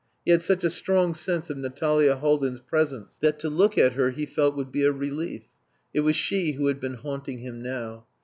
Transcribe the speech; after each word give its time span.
He 0.25 0.31
had 0.31 0.41
such 0.41 0.63
a 0.63 0.71
strong 0.71 1.13
sense 1.13 1.51
of 1.51 1.57
Natalia 1.59 2.15
Haldin's 2.15 2.59
presence 2.59 3.19
that 3.21 3.37
to 3.37 3.49
look 3.51 3.77
at 3.77 3.93
her 3.93 4.09
he 4.09 4.25
felt 4.25 4.55
would 4.57 4.71
be 4.71 4.83
a 4.83 4.91
relief. 4.91 5.43
It 5.93 5.99
was 5.99 6.15
she 6.15 6.53
who 6.53 6.65
had 6.65 6.79
been 6.79 6.95
haunting 6.95 7.37
him 7.37 7.61
now. 7.61 8.07